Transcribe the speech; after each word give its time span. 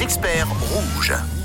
Experts 0.00 0.48
rouges. 0.72 1.43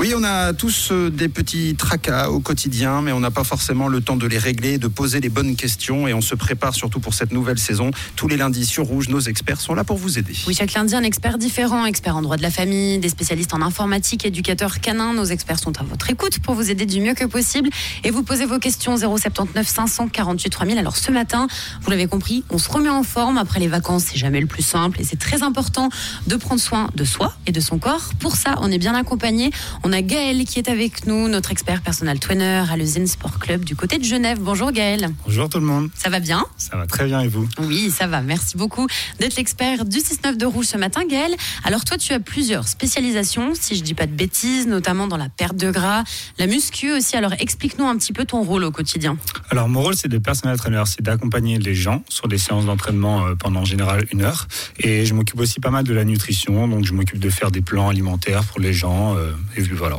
Oui, 0.00 0.14
on 0.16 0.24
a 0.24 0.54
tous 0.54 0.92
euh, 0.92 1.10
des 1.10 1.28
petits 1.28 1.74
tracas 1.76 2.30
au 2.30 2.40
quotidien, 2.40 3.02
mais 3.02 3.12
on 3.12 3.20
n'a 3.20 3.30
pas 3.30 3.44
forcément 3.44 3.86
le 3.86 4.00
temps 4.00 4.16
de 4.16 4.26
les 4.26 4.38
régler, 4.38 4.78
de 4.78 4.88
poser 4.88 5.20
les 5.20 5.28
bonnes 5.28 5.56
questions 5.56 6.08
et 6.08 6.14
on 6.14 6.22
se 6.22 6.34
prépare 6.34 6.74
surtout 6.74 7.00
pour 7.00 7.12
cette 7.12 7.32
nouvelle 7.32 7.58
saison. 7.58 7.90
Tous 8.16 8.26
les 8.26 8.38
lundis 8.38 8.64
sur 8.64 8.86
Rouge, 8.86 9.10
nos 9.10 9.20
experts 9.20 9.60
sont 9.60 9.74
là 9.74 9.84
pour 9.84 9.98
vous 9.98 10.18
aider. 10.18 10.32
Oui, 10.46 10.54
chaque 10.54 10.72
lundi, 10.72 10.94
un 10.94 11.02
expert 11.02 11.36
différent, 11.36 11.84
expert 11.84 12.16
en 12.16 12.22
droit 12.22 12.38
de 12.38 12.42
la 12.42 12.50
famille, 12.50 12.98
des 12.98 13.10
spécialistes 13.10 13.52
en 13.52 13.60
informatique, 13.60 14.24
éducateurs 14.24 14.80
canins. 14.80 15.12
Nos 15.12 15.26
experts 15.26 15.58
sont 15.58 15.78
à 15.78 15.84
votre 15.84 16.08
écoute 16.08 16.38
pour 16.38 16.54
vous 16.54 16.70
aider 16.70 16.86
du 16.86 17.02
mieux 17.02 17.12
que 17.12 17.26
possible 17.26 17.68
et 18.02 18.10
vous 18.10 18.22
posez 18.22 18.46
vos 18.46 18.58
questions 18.58 18.96
079 18.96 19.68
548 19.68 20.48
3000. 20.48 20.78
Alors 20.78 20.96
ce 20.96 21.10
matin, 21.10 21.46
vous 21.82 21.90
l'avez 21.90 22.06
compris, 22.06 22.42
on 22.48 22.56
se 22.56 22.70
remet 22.70 22.88
en 22.88 23.02
forme 23.02 23.36
après 23.36 23.60
les 23.60 23.68
vacances, 23.68 24.04
c'est 24.10 24.18
jamais 24.18 24.40
le 24.40 24.46
plus 24.46 24.62
simple 24.62 24.98
et 24.98 25.04
c'est 25.04 25.18
très 25.18 25.42
important 25.42 25.90
de 26.26 26.36
prendre 26.36 26.58
soin 26.62 26.88
de 26.94 27.04
soi 27.04 27.34
et 27.46 27.52
de 27.52 27.60
son 27.60 27.78
corps. 27.78 28.12
Pour 28.18 28.36
ça, 28.36 28.54
on 28.62 28.72
est 28.72 28.78
bien 28.78 28.94
accompagné. 28.94 29.50
A 29.92 30.02
Gaël 30.02 30.44
qui 30.44 30.58
est 30.58 30.68
avec 30.68 31.06
nous, 31.06 31.28
notre 31.28 31.50
expert 31.50 31.80
personnel 31.82 32.18
trainer 32.18 32.64
à 32.70 32.76
l'usine 32.76 33.06
Sport 33.06 33.38
Club 33.38 33.64
du 33.64 33.74
côté 33.74 33.98
de 33.98 34.04
Genève. 34.04 34.38
Bonjour 34.40 34.72
Gaël. 34.72 35.08
Bonjour 35.24 35.48
tout 35.48 35.58
le 35.58 35.66
monde. 35.66 35.88
Ça 35.94 36.10
va 36.10 36.20
bien? 36.20 36.44
Ça 36.56 36.76
va 36.76 36.86
très 36.86 37.06
bien 37.06 37.20
et 37.20 37.28
vous? 37.28 37.48
Oui, 37.60 37.90
ça 37.90 38.06
va. 38.06 38.20
Merci 38.20 38.56
beaucoup 38.56 38.86
d'être 39.18 39.36
l'expert 39.36 39.84
du 39.84 39.98
6-9 39.98 40.36
de 40.36 40.46
rouge 40.46 40.66
ce 40.66 40.76
matin, 40.76 41.02
Gaël. 41.08 41.34
Alors 41.64 41.84
toi, 41.84 41.96
tu 41.96 42.12
as 42.12 42.20
plusieurs 42.20 42.68
spécialisations, 42.68 43.52
si 43.54 43.74
je 43.74 43.82
dis 43.82 43.94
pas 43.94 44.06
de 44.06 44.12
bêtises, 44.12 44.66
notamment 44.66 45.06
dans 45.06 45.16
la 45.16 45.28
perte 45.28 45.56
de 45.56 45.70
gras, 45.70 46.04
la 46.38 46.46
muscu 46.46 46.92
aussi. 46.92 47.16
Alors 47.16 47.32
explique-nous 47.38 47.86
un 47.86 47.96
petit 47.96 48.12
peu 48.12 48.24
ton 48.24 48.42
rôle 48.42 48.64
au 48.64 48.70
quotidien. 48.70 49.16
Alors 49.50 49.68
mon 49.68 49.82
rôle, 49.82 49.96
c'est 49.96 50.08
de 50.08 50.18
personnel 50.18 50.56
trainer, 50.58 50.82
c'est 50.86 51.02
d'accompagner 51.02 51.58
les 51.58 51.74
gens 51.74 52.02
sur 52.08 52.28
des 52.28 52.38
séances 52.38 52.66
d'entraînement 52.66 53.26
euh, 53.26 53.34
pendant 53.34 53.60
en 53.60 53.64
général 53.64 54.04
une 54.12 54.22
heure. 54.22 54.46
Et 54.78 55.06
je 55.06 55.14
m'occupe 55.14 55.40
aussi 55.40 55.58
pas 55.60 55.70
mal 55.70 55.84
de 55.84 55.94
la 55.94 56.04
nutrition, 56.04 56.68
donc 56.68 56.84
je 56.84 56.92
m'occupe 56.92 57.18
de 57.18 57.30
faire 57.30 57.50
des 57.50 57.60
plans 57.62 57.88
alimentaires 57.88 58.44
pour 58.44 58.60
les 58.60 58.72
gens. 58.72 59.16
euh, 59.16 59.32
et 59.56 59.62
voilà. 59.80 59.98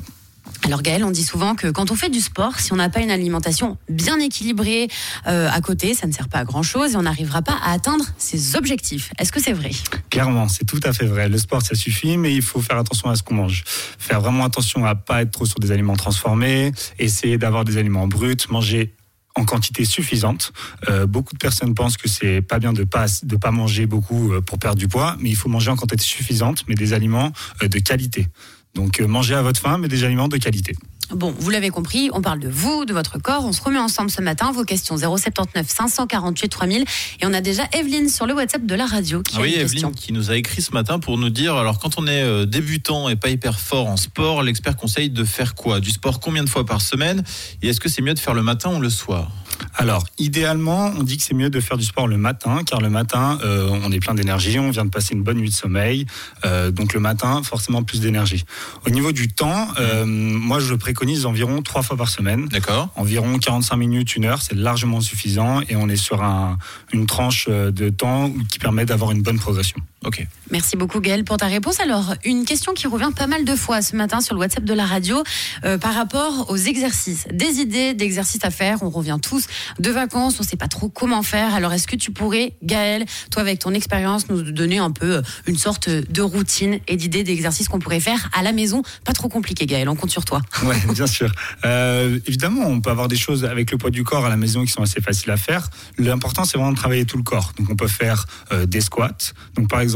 Alors 0.64 0.82
Gaël, 0.82 1.04
on 1.04 1.12
dit 1.12 1.24
souvent 1.24 1.56
que 1.56 1.68
quand 1.68 1.92
on 1.92 1.96
fait 1.96 2.10
du 2.10 2.22
sport, 2.22 2.60
si 2.60 2.72
on 2.72 2.76
n'a 2.76 2.90
pas 2.90 3.02
une 3.02 3.12
alimentation 3.12 3.78
bien 3.90 4.20
équilibrée 4.20 4.88
euh, 5.28 5.50
à 5.52 5.60
côté, 5.60 5.94
ça 5.94 6.08
ne 6.08 6.12
sert 6.12 6.30
pas 6.30 6.40
à 6.40 6.44
grand-chose 6.44 6.94
et 6.94 6.96
on 6.98 7.02
n'arrivera 7.02 7.42
pas 7.42 7.58
à 7.64 7.72
atteindre 7.72 8.06
ses 8.18 8.56
objectifs. 8.56 9.12
Est-ce 9.18 9.32
que 9.32 9.42
c'est 9.42 9.54
vrai? 9.54 9.72
Clairement, 10.10 10.48
c'est 10.48 10.66
tout 10.66 10.80
à 10.84 10.94
fait 10.94 11.06
vrai. 11.06 11.30
Le 11.30 11.38
sport, 11.38 11.62
ça 11.62 11.76
suffit, 11.76 12.18
mais 12.18 12.34
il 12.34 12.42
faut 12.42 12.62
faire 12.62 12.78
attention 12.78 13.10
à 13.10 13.16
ce 13.16 13.24
qu'on 13.24 13.36
mange. 13.36 13.64
Faire 13.66 14.22
vraiment 14.22 14.46
attention 14.46 14.86
à 14.86 14.94
pas 14.96 15.24
être 15.24 15.32
trop 15.32 15.46
sur 15.46 15.60
des 15.60 15.72
aliments 15.72 15.96
transformés, 15.96 16.72
essayer 17.00 17.38
d'avoir 17.38 17.66
des 17.66 17.78
aliments 17.78 18.08
bruts, 18.08 18.38
manger 18.50 18.94
en 19.36 19.46
quantité 19.46 19.86
suffisante. 19.86 20.52
Euh, 20.90 21.08
beaucoup 21.08 21.34
de 21.34 21.40
personnes 21.40 21.74
pensent 21.74 21.98
que 21.98 22.10
c'est 22.10 22.42
pas 22.42 22.60
bien 22.60 22.74
de 22.74 22.84
pas 22.84 23.06
de 23.24 23.36
pas 23.36 23.52
manger 23.52 23.86
beaucoup 23.86 24.34
euh, 24.34 24.42
pour 24.42 24.60
perdre 24.60 24.78
du 24.78 24.88
poids, 24.88 25.16
mais 25.20 25.30
il 25.30 25.36
faut 25.36 25.50
manger 25.50 25.72
en 25.72 25.76
quantité 25.76 26.04
suffisante, 26.04 26.66
mais 26.68 26.76
des 26.76 26.94
aliments 26.94 27.32
de 27.62 27.80
qualité. 27.80 28.28
Donc 28.76 29.00
euh, 29.02 29.08
mangez 29.08 29.36
à 29.36 29.42
votre 29.42 29.60
faim, 29.60 29.78
mais 29.78 29.88
des 29.88 30.04
aliments 30.04 30.28
de 30.28 30.38
qualité. 30.38 30.76
Bon, 31.14 31.36
vous 31.38 31.50
l'avez 31.50 31.72
compris, 31.72 32.10
on 32.14 32.22
parle 32.22 32.40
de 32.40 32.48
vous, 32.48 32.86
de 32.86 32.94
votre 32.94 33.20
corps. 33.22 33.44
On 33.44 33.52
se 33.52 33.62
remet 33.62 33.78
ensemble 33.80 34.10
ce 34.10 34.22
matin. 34.22 34.54
Vos 34.54 34.64
questions 34.64 34.96
079 34.96 35.68
548 35.68 36.48
3000. 36.48 36.82
Et 37.22 37.26
on 37.26 37.34
a 37.34 37.42
déjà 37.42 37.64
Evelyne 37.74 38.08
sur 38.08 38.26
le 38.26 38.34
WhatsApp 38.34 38.66
de 38.66 38.76
la 38.76 38.86
radio 38.86 39.22
qui 39.22 39.36
Ah 39.36 39.40
a 39.40 39.42
oui, 39.42 39.50
une 39.50 39.60
Evelyne 39.60 39.68
question. 39.72 39.92
qui 39.92 40.14
nous 40.14 40.32
a 40.32 40.38
écrit 40.38 40.62
ce 40.62 40.72
matin 40.72 41.00
pour 41.00 41.18
nous 41.18 41.30
dire 41.30 41.56
alors 41.58 41.80
quand 41.80 41.98
on 42.00 42.08
est 42.08 42.22
euh, 42.24 42.46
débutant 42.46 43.10
et 43.10 43.18
pas 43.18 43.28
hyper 43.30 43.60
fort 43.60 43.88
en 43.88 43.98
sport, 43.98 44.42
l'expert 44.42 44.78
conseille 44.78 45.10
de 45.10 45.26
faire 45.26 45.54
quoi? 45.54 45.82
Du 45.82 45.90
sport 45.90 46.22
combien 46.22 46.46
de 46.46 46.50
fois 46.50 46.66
par 46.66 46.80
semaine? 46.82 47.24
Et 47.62 47.68
est-ce 47.68 47.82
que 47.82 47.90
c'est 47.90 48.02
mieux 48.02 48.14
de 48.14 48.20
faire 48.20 48.34
le 48.34 48.44
matin 48.44 48.74
ou 48.74 48.80
le 48.80 48.90
soir? 48.90 49.30
Alors, 49.76 50.06
idéalement, 50.18 50.92
on 50.98 51.04
dit 51.04 51.18
que 51.18 51.24
c'est 51.24 51.34
mieux 51.34 51.50
de 51.50 51.60
faire 51.60 51.78
du 51.78 51.86
sport 51.86 52.08
le 52.08 52.18
matin, 52.18 52.62
car 52.66 52.82
le 52.82 52.90
matin, 52.90 53.40
euh, 53.44 53.70
on 53.84 53.92
est 53.92 54.00
plein 54.00 54.14
d'énergie, 54.14 54.60
on 54.60 54.70
vient 54.70 54.86
de 54.86 54.90
passer 54.90 55.14
une 55.14 55.24
bonne 55.24 55.38
nuit 55.38 55.50
de 55.50 55.54
sommeil, 55.54 56.06
euh, 56.46 56.72
donc 56.72 56.94
le 56.94 57.00
matin, 57.00 57.42
forcément 57.44 57.84
plus 57.84 58.02
d'énergie. 58.02 58.44
Au 58.86 58.90
niveau 58.90 59.12
du 59.12 59.28
temps, 59.28 59.68
euh, 59.80 60.06
moi, 60.06 60.60
je 60.60 60.74
préconise 60.76 61.26
environ 61.26 61.62
trois 61.62 61.82
fois 61.82 61.98
par 61.98 62.10
semaine. 62.10 62.48
D'accord 62.48 62.90
Environ 62.96 63.40
45 63.40 63.76
minutes, 63.76 64.16
une 64.16 64.26
heure, 64.26 64.42
c'est 64.42 64.56
largement 64.56 65.02
suffisant 65.02 65.62
et 65.70 65.76
on 65.76 65.90
est 65.90 65.96
sur 65.96 66.24
un, 66.24 66.58
une 66.94 67.06
tranche 67.06 67.48
de 67.50 67.90
temps 67.90 68.32
qui 68.50 68.60
permet 68.60 68.86
d'avoir 68.86 69.12
une 69.12 69.22
bonne 69.22 69.40
progression. 69.40 69.80
Ok. 70.04 70.26
Merci 70.50 70.78
beaucoup 70.78 71.00
Gaël 71.00 71.24
pour 71.24 71.38
ta 71.38 71.46
réponse. 71.46 71.80
Alors, 71.80 72.16
une 72.26 72.44
question 72.44 72.74
qui 72.74 72.88
revient 72.88 73.12
pas 73.16 73.28
mal 73.28 73.46
de 73.46 73.56
fois 73.56 73.84
ce 73.84 73.96
matin 73.96 74.20
sur 74.20 74.34
le 74.34 74.40
WhatsApp 74.40 74.64
de 74.64 74.74
la 74.74 74.86
radio 74.86 75.22
euh, 75.64 75.78
par 75.78 75.94
rapport 75.94 76.50
aux 76.50 76.58
exercices. 76.58 77.28
Des 77.32 77.60
idées 77.60 77.94
d'exercices 77.94 78.44
à 78.44 78.50
faire. 78.50 78.82
On 78.82 78.90
revient 78.90 79.20
tous 79.22 79.46
de 79.78 79.92
vacances, 79.92 80.40
on 80.40 80.44
sait 80.44 80.58
pas 80.58 80.68
trop 80.68 80.90
comment 80.90 81.22
faire. 81.22 81.54
Alors, 81.54 81.72
est-ce 81.72 81.86
que 81.86 81.96
tu 81.96 82.12
pourrais, 82.12 82.54
Gaël, 82.64 83.06
toi 83.30 83.44
avec 83.44 83.60
ton 83.60 83.76
expérience, 83.76 84.28
nous 84.28 84.42
donner 84.42 84.80
un 84.80 84.90
peu 84.90 85.18
euh, 85.18 85.22
une 85.46 85.58
sorte 85.58 85.88
de 85.88 86.22
routine 86.24 86.80
et 86.88 86.96
d'idées 86.96 87.24
d'exercices 87.24 87.70
qu'on 87.70 87.80
pourrait 87.80 88.00
faire 88.00 88.30
à 88.34 88.42
la 88.42 88.54
maison? 88.54 88.82
Pas 89.06 89.14
trop 89.14 89.30
compliqué 89.30 89.68
Gaël, 89.68 89.88
on 89.88 89.96
compte 89.96 90.12
sur 90.12 90.26
toi. 90.26 90.42
Ouais, 90.64 90.80
bien 90.94 91.08
sûr. 91.08 91.32
Euh, 91.66 92.20
évidemment, 92.28 92.62
on 92.66 92.82
peut 92.82 92.92
avoir 92.92 93.08
des 93.08 93.18
choses 93.18 93.46
avec 93.46 93.72
le 93.72 93.78
poids 93.78 93.90
du 93.90 94.04
corps 94.04 94.26
à 94.26 94.30
la 94.30 94.38
maison 94.38 94.64
qui 94.64 94.72
sont 94.72 94.84
assez 94.84 95.02
faciles 95.02 95.32
à 95.32 95.38
faire. 95.38 95.70
L'important, 95.98 96.46
c'est 96.46 96.58
vraiment 96.58 96.72
de 96.72 96.78
travailler 96.78 97.06
tout 97.06 97.18
le 97.18 97.24
corps. 97.24 97.52
Donc, 97.58 97.70
on 97.70 97.76
peut 97.76 97.88
faire 97.88 98.26
euh, 98.52 98.66
des 98.66 98.80
squats. 98.80 99.34
Donc, 99.56 99.68
par 99.68 99.82
exemple, 99.82 99.91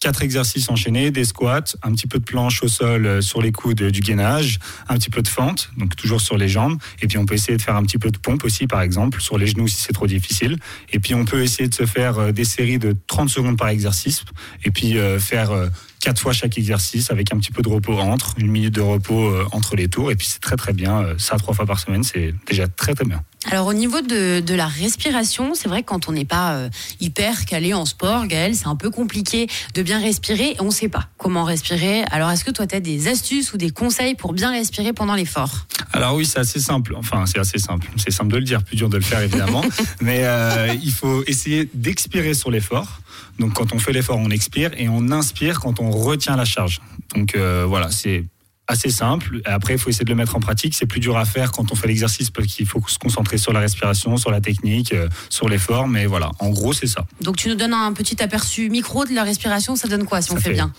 quatre 0.00 0.22
exercices 0.22 0.70
enchaînés, 0.70 1.10
des 1.10 1.24
squats, 1.24 1.76
un 1.82 1.92
petit 1.92 2.06
peu 2.06 2.18
de 2.18 2.24
planche 2.24 2.62
au 2.62 2.68
sol 2.68 3.06
euh, 3.06 3.20
sur 3.20 3.42
les 3.42 3.52
coudes 3.52 3.82
euh, 3.82 3.90
du 3.90 4.00
gainage, 4.00 4.58
un 4.88 4.96
petit 4.96 5.10
peu 5.10 5.22
de 5.22 5.28
fente, 5.28 5.70
donc 5.76 5.96
toujours 5.96 6.20
sur 6.20 6.36
les 6.36 6.48
jambes. 6.48 6.78
Et 7.02 7.08
puis, 7.08 7.18
on 7.18 7.26
peut 7.26 7.34
essayer 7.34 7.56
de 7.56 7.62
faire 7.62 7.76
un 7.76 7.82
petit 7.82 7.98
peu 7.98 8.10
de 8.10 8.18
pompe 8.18 8.44
aussi, 8.44 8.66
par 8.66 8.82
exemple, 8.82 9.20
sur 9.20 9.38
les 9.38 9.46
genoux 9.46 9.68
si 9.68 9.76
c'est 9.80 9.92
trop 9.92 10.06
difficile. 10.06 10.58
Et 10.92 11.00
puis, 11.00 11.14
on 11.14 11.24
peut 11.24 11.42
essayer 11.42 11.68
de 11.68 11.74
se 11.74 11.86
faire 11.86 12.18
euh, 12.18 12.32
des 12.32 12.44
séries 12.44 12.78
de 12.78 12.96
30 13.06 13.28
secondes 13.28 13.58
par 13.58 13.68
exercice. 13.68 14.24
Et 14.64 14.70
puis, 14.70 14.96
faire 15.18 15.50
quatre 16.00 16.20
fois 16.20 16.32
chaque 16.32 16.58
exercice 16.58 17.10
avec 17.10 17.32
un 17.32 17.38
petit 17.38 17.50
peu 17.50 17.62
de 17.62 17.68
repos 17.68 17.98
entre, 17.98 18.34
une 18.38 18.50
minute 18.50 18.74
de 18.74 18.80
repos 18.80 19.32
entre 19.52 19.76
les 19.76 19.88
tours. 19.88 20.10
Et 20.10 20.16
puis 20.16 20.26
c'est 20.26 20.40
très 20.40 20.56
très 20.56 20.72
bien. 20.72 21.14
Ça 21.18 21.36
trois 21.36 21.54
fois 21.54 21.66
par 21.66 21.78
semaine, 21.78 22.02
c'est 22.02 22.34
déjà 22.46 22.66
très 22.68 22.94
très 22.94 23.04
bien. 23.04 23.22
Alors 23.50 23.66
au 23.66 23.72
niveau 23.72 24.02
de, 24.02 24.40
de 24.40 24.54
la 24.54 24.66
respiration, 24.66 25.54
c'est 25.54 25.68
vrai 25.68 25.82
que 25.82 25.88
quand 25.88 26.06
on 26.06 26.12
n'est 26.12 26.26
pas 26.26 26.52
euh, 26.52 26.68
hyper 27.00 27.46
calé 27.46 27.72
en 27.72 27.86
sport, 27.86 28.26
Gaël, 28.26 28.54
c'est 28.54 28.66
un 28.66 28.76
peu 28.76 28.90
compliqué 28.90 29.46
de 29.72 29.82
bien 29.82 29.98
respirer 29.98 30.50
et 30.50 30.56
on 30.60 30.66
ne 30.66 30.70
sait 30.70 30.90
pas 30.90 31.08
comment 31.16 31.44
respirer. 31.44 32.04
Alors 32.10 32.30
est-ce 32.30 32.44
que 32.44 32.50
toi 32.50 32.66
tu 32.66 32.74
as 32.74 32.80
des 32.80 33.08
astuces 33.08 33.54
ou 33.54 33.56
des 33.56 33.70
conseils 33.70 34.14
pour 34.14 34.34
bien 34.34 34.50
respirer 34.50 34.92
pendant 34.92 35.14
l'effort? 35.14 35.66
Alors 35.94 36.14
oui, 36.14 36.26
c'est 36.26 36.40
assez 36.40 36.60
simple. 36.60 36.94
Enfin, 36.94 37.24
c'est 37.24 37.38
assez 37.38 37.58
simple. 37.58 37.88
C'est 37.96 38.10
simple 38.10 38.32
de 38.32 38.36
le 38.36 38.44
dire, 38.44 38.62
plus 38.62 38.76
dur 38.76 38.90
de 38.90 38.98
le 38.98 39.02
faire 39.02 39.20
évidemment. 39.20 39.64
Mais 40.02 40.24
euh, 40.24 40.76
il 40.82 40.92
faut 40.92 41.24
essayer 41.26 41.70
d'expirer 41.72 42.34
sur 42.34 42.50
l'effort. 42.50 43.00
Donc 43.38 43.54
quand 43.54 43.72
on 43.72 43.78
fait 43.78 43.94
l'effort, 43.94 44.18
on 44.18 44.28
expire 44.28 44.72
et 44.76 44.90
on 44.90 45.10
inspire 45.10 45.60
quand 45.60 45.80
on 45.80 45.90
retient 45.90 46.36
la 46.36 46.44
charge. 46.44 46.82
Donc 47.14 47.34
euh, 47.34 47.64
voilà, 47.66 47.90
c'est 47.90 48.24
assez 48.68 48.90
simple. 48.90 49.40
Et 49.44 49.48
après, 49.48 49.74
il 49.74 49.78
faut 49.78 49.88
essayer 49.90 50.04
de 50.04 50.10
le 50.10 50.16
mettre 50.16 50.36
en 50.36 50.40
pratique. 50.40 50.74
C'est 50.74 50.86
plus 50.86 51.00
dur 51.00 51.16
à 51.16 51.24
faire 51.24 51.50
quand 51.52 51.72
on 51.72 51.74
fait 51.74 51.88
l'exercice 51.88 52.30
parce 52.30 52.46
qu'il 52.46 52.66
faut 52.66 52.82
se 52.86 52.98
concentrer 52.98 53.38
sur 53.38 53.52
la 53.52 53.60
respiration, 53.60 54.16
sur 54.16 54.30
la 54.30 54.40
technique, 54.40 54.92
euh, 54.92 55.08
sur 55.30 55.48
l'effort. 55.48 55.88
Mais 55.88 56.06
voilà, 56.06 56.30
en 56.38 56.50
gros, 56.50 56.72
c'est 56.72 56.86
ça. 56.86 57.04
Donc 57.22 57.36
tu 57.36 57.48
nous 57.48 57.54
donnes 57.54 57.72
un 57.74 57.92
petit 57.94 58.22
aperçu 58.22 58.68
micro 58.70 59.04
de 59.06 59.14
la 59.14 59.24
respiration, 59.24 59.74
ça 59.74 59.88
donne 59.88 60.04
quoi 60.04 60.20
si 60.22 60.30
on 60.32 60.36
fait 60.36 60.42
fait- 60.50 60.52
bien 60.52 60.72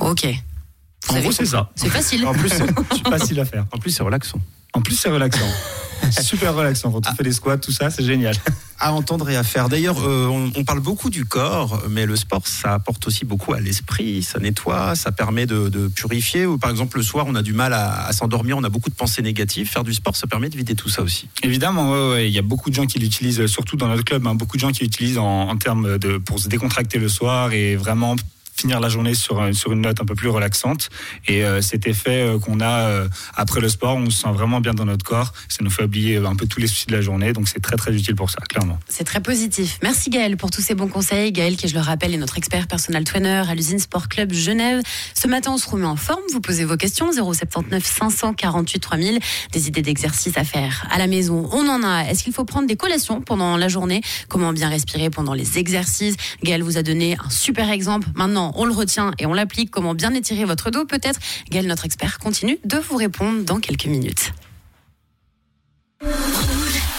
Ok. 0.00 0.26
Vous 1.08 1.16
En 1.16 1.20
gros, 1.20 1.32
c'est 1.32 1.46
ça. 1.46 1.70
C'est 1.76 1.88
facile. 1.88 2.26
En 2.26 2.32
plus, 2.32 2.48
c'est 2.48 3.08
facile 3.08 3.40
à 3.40 3.44
faire. 3.44 3.64
En 3.72 3.78
plus, 3.78 3.90
c'est 3.90 4.02
relaxant. 4.02 4.40
En 4.72 4.82
plus, 4.82 4.96
c'est 4.96 5.08
relaxant. 5.08 5.48
Super 6.10 6.54
relaxant. 6.54 6.90
Quand 6.90 7.00
on 7.10 7.14
fait 7.14 7.22
des 7.22 7.32
squats, 7.32 7.58
tout 7.58 7.72
ça, 7.72 7.90
c'est 7.90 8.04
génial. 8.04 8.34
À 8.78 8.92
entendre 8.92 9.30
et 9.30 9.36
à 9.36 9.42
faire. 9.42 9.70
D'ailleurs, 9.70 9.96
euh, 10.06 10.26
on, 10.26 10.52
on 10.54 10.62
parle 10.62 10.80
beaucoup 10.80 11.08
du 11.08 11.24
corps, 11.24 11.82
mais 11.88 12.04
le 12.04 12.14
sport, 12.14 12.46
ça 12.46 12.74
apporte 12.74 13.06
aussi 13.06 13.24
beaucoup 13.24 13.54
à 13.54 13.58
l'esprit. 13.58 14.22
Ça 14.22 14.38
nettoie, 14.38 14.94
ça 14.94 15.12
permet 15.12 15.46
de, 15.46 15.70
de 15.70 15.88
purifier. 15.88 16.44
Ou 16.44 16.58
par 16.58 16.68
exemple, 16.68 16.98
le 16.98 17.02
soir, 17.02 17.24
on 17.26 17.34
a 17.36 17.40
du 17.40 17.54
mal 17.54 17.72
à, 17.72 18.04
à 18.04 18.12
s'endormir, 18.12 18.58
on 18.58 18.64
a 18.64 18.68
beaucoup 18.68 18.90
de 18.90 18.94
pensées 18.94 19.22
négatives. 19.22 19.66
Faire 19.66 19.82
du 19.82 19.94
sport, 19.94 20.14
ça 20.14 20.26
permet 20.26 20.50
de 20.50 20.58
vider 20.58 20.74
tout 20.74 20.90
ça 20.90 21.00
aussi. 21.00 21.26
Évidemment, 21.42 21.90
ouais, 21.90 22.10
ouais. 22.10 22.28
il 22.28 22.34
y 22.34 22.38
a 22.38 22.42
beaucoup 22.42 22.68
de 22.68 22.74
gens 22.74 22.84
qui 22.84 22.98
l'utilisent, 22.98 23.46
surtout 23.46 23.78
dans 23.78 23.88
notre 23.88 24.04
club, 24.04 24.26
hein, 24.26 24.34
beaucoup 24.34 24.58
de 24.58 24.60
gens 24.60 24.72
qui 24.72 24.84
l'utilisent 24.84 25.16
en, 25.16 25.48
en 25.48 25.56
termes 25.56 25.96
de 25.96 26.18
pour 26.18 26.38
se 26.38 26.48
décontracter 26.48 26.98
le 26.98 27.08
soir 27.08 27.54
et 27.54 27.76
vraiment 27.76 28.14
finir 28.56 28.80
la 28.80 28.88
journée 28.88 29.14
sur, 29.14 29.54
sur 29.54 29.72
une 29.72 29.82
note 29.82 30.00
un 30.00 30.04
peu 30.04 30.14
plus 30.14 30.28
relaxante. 30.28 30.88
Et 31.26 31.44
euh, 31.44 31.60
cet 31.60 31.86
effet 31.86 32.22
euh, 32.22 32.38
qu'on 32.38 32.60
a 32.60 32.88
euh, 32.88 33.08
après 33.34 33.60
le 33.60 33.68
sport, 33.68 33.96
on 33.96 34.10
se 34.10 34.22
sent 34.22 34.32
vraiment 34.32 34.60
bien 34.60 34.74
dans 34.74 34.84
notre 34.84 35.04
corps. 35.04 35.32
Ça 35.48 35.58
nous 35.62 35.70
fait 35.70 35.84
oublier 35.84 36.16
un 36.16 36.34
peu 36.34 36.46
tous 36.46 36.60
les 36.60 36.66
soucis 36.66 36.86
de 36.86 36.92
la 36.92 37.02
journée, 37.02 37.32
donc 37.32 37.48
c'est 37.48 37.60
très 37.60 37.76
très 37.76 37.94
utile 37.94 38.14
pour 38.14 38.30
ça, 38.30 38.38
clairement. 38.48 38.78
C'est 38.88 39.04
très 39.04 39.20
positif. 39.20 39.78
Merci 39.82 40.10
Gaël 40.10 40.36
pour 40.36 40.50
tous 40.50 40.62
ces 40.62 40.74
bons 40.74 40.88
conseils. 40.88 41.32
Gaël, 41.32 41.56
qui 41.56 41.68
je 41.68 41.74
le 41.74 41.80
rappelle, 41.80 42.14
est 42.14 42.18
notre 42.18 42.38
expert 42.38 42.66
personal 42.66 43.04
trainer 43.04 43.42
à 43.48 43.54
l'usine 43.54 43.78
Sport 43.78 44.08
Club 44.08 44.32
Genève. 44.32 44.82
Ce 45.14 45.28
matin, 45.28 45.52
on 45.52 45.58
se 45.58 45.68
remet 45.68 45.86
en 45.86 45.96
forme. 45.96 46.22
Vous 46.32 46.40
posez 46.40 46.64
vos 46.64 46.76
questions 46.76 47.12
079 47.12 47.84
548 47.84 48.80
3000. 48.80 49.18
Des 49.52 49.68
idées 49.68 49.82
d'exercices 49.82 50.36
à 50.38 50.44
faire 50.44 50.86
à 50.90 50.98
la 50.98 51.06
maison. 51.06 51.48
On 51.52 51.68
en 51.68 51.82
a. 51.82 52.04
Est-ce 52.04 52.24
qu'il 52.24 52.32
faut 52.32 52.44
prendre 52.44 52.66
des 52.66 52.76
collations 52.76 53.20
pendant 53.20 53.56
la 53.56 53.68
journée? 53.68 54.00
Comment 54.28 54.52
bien 54.52 54.68
respirer 54.68 55.10
pendant 55.10 55.34
les 55.34 55.58
exercices? 55.58 56.16
Gaël 56.42 56.62
vous 56.62 56.78
a 56.78 56.82
donné 56.82 57.16
un 57.22 57.30
super 57.30 57.70
exemple. 57.70 58.08
Maintenant, 58.14 58.45
on 58.54 58.64
le 58.64 58.72
retient 58.72 59.12
et 59.18 59.26
on 59.26 59.32
l'applique. 59.32 59.70
Comment 59.70 59.94
bien 59.94 60.14
étirer 60.14 60.44
votre 60.44 60.70
dos 60.70 60.84
peut-être 60.84 61.20
Gaël, 61.50 61.66
notre 61.66 61.84
expert, 61.84 62.18
continue 62.18 62.58
de 62.64 62.78
vous 62.78 62.96
répondre 62.96 63.42
dans 63.44 63.58
quelques 63.58 63.86
minutes. 63.86 64.32